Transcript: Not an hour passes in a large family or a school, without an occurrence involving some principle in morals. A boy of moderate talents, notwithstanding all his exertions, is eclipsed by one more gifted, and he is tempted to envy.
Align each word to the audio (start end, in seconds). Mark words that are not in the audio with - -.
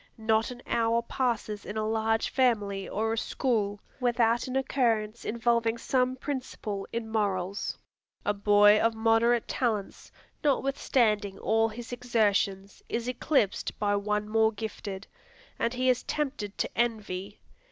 Not 0.17 0.49
an 0.49 0.63
hour 0.65 1.03
passes 1.03 1.63
in 1.63 1.77
a 1.77 1.87
large 1.87 2.31
family 2.31 2.89
or 2.89 3.13
a 3.13 3.17
school, 3.19 3.79
without 3.99 4.47
an 4.47 4.55
occurrence 4.55 5.23
involving 5.23 5.77
some 5.77 6.15
principle 6.15 6.87
in 6.91 7.07
morals. 7.07 7.77
A 8.25 8.33
boy 8.33 8.79
of 8.79 8.95
moderate 8.95 9.47
talents, 9.47 10.11
notwithstanding 10.43 11.37
all 11.37 11.69
his 11.69 11.91
exertions, 11.91 12.81
is 12.89 13.07
eclipsed 13.07 13.77
by 13.77 13.95
one 13.95 14.27
more 14.27 14.51
gifted, 14.51 15.05
and 15.59 15.71
he 15.71 15.87
is 15.87 16.01
tempted 16.01 16.57
to 16.57 16.69
envy. 16.75 17.39